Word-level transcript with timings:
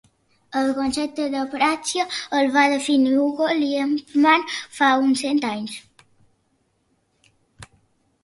El 0.59 0.69
concepte 0.75 1.25
d'apràxia 1.33 2.05
el 2.37 2.47
va 2.55 2.63
definir 2.71 3.11
Hugo 3.25 3.49
Liepmann 3.59 4.47
fa 4.79 4.89
uns 5.09 5.21
cent 5.25 5.45
anys. 5.49 5.75